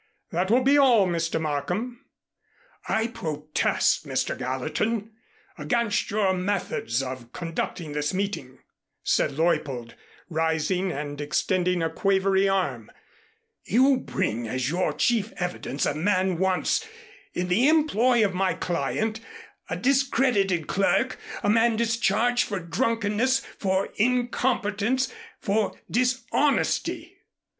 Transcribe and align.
"That 0.31 0.49
will 0.49 0.63
be 0.63 0.79
all, 0.79 1.05
Mr. 1.05 1.39
Markham." 1.39 2.03
"I 2.87 3.05
protest, 3.05 4.03
Mr. 4.07 4.35
Gallatin, 4.35 5.11
against 5.59 6.09
your 6.09 6.33
methods 6.33 7.03
of 7.03 7.31
conducting 7.33 7.91
this 7.91 8.11
meeting," 8.11 8.57
said 9.03 9.33
Leuppold, 9.37 9.93
rising 10.27 10.91
and 10.91 11.21
extending 11.21 11.83
a 11.83 11.89
quavery 11.91 12.49
arm. 12.49 12.91
"You 13.63 13.97
bring 13.97 14.47
as 14.47 14.71
your 14.71 14.91
chief 14.91 15.33
evidence 15.37 15.85
a 15.85 15.93
man 15.93 16.39
once 16.39 16.83
in 17.35 17.47
the 17.47 17.67
employ 17.69 18.25
of 18.25 18.33
my 18.33 18.55
client, 18.55 19.19
a 19.69 19.75
discredited 19.77 20.65
clerk, 20.65 21.19
a 21.43 21.49
man 21.51 21.75
discharged 21.75 22.47
for 22.47 22.59
drunkenness, 22.59 23.41
for 23.59 23.89
incompetence, 23.99 25.13
for 25.39 25.79
dishonesty." 25.91 27.19